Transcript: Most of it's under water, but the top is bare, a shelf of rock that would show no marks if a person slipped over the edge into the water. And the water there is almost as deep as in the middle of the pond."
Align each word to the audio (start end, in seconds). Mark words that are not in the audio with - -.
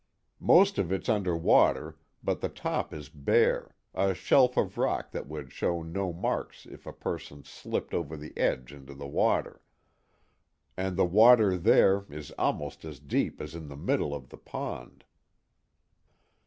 Most 0.39 0.79
of 0.79 0.91
it's 0.91 1.07
under 1.07 1.37
water, 1.37 1.95
but 2.23 2.41
the 2.41 2.49
top 2.49 2.91
is 2.91 3.07
bare, 3.07 3.75
a 3.93 4.15
shelf 4.15 4.57
of 4.57 4.79
rock 4.79 5.11
that 5.11 5.27
would 5.27 5.53
show 5.53 5.83
no 5.83 6.11
marks 6.11 6.65
if 6.65 6.87
a 6.87 6.91
person 6.91 7.43
slipped 7.43 7.93
over 7.93 8.17
the 8.17 8.35
edge 8.35 8.73
into 8.73 8.95
the 8.95 9.05
water. 9.05 9.61
And 10.75 10.97
the 10.97 11.05
water 11.05 11.55
there 11.55 12.05
is 12.09 12.31
almost 12.31 12.83
as 12.83 12.99
deep 12.99 13.39
as 13.39 13.53
in 13.53 13.67
the 13.67 13.77
middle 13.77 14.15
of 14.15 14.29
the 14.29 14.39
pond." 14.39 15.03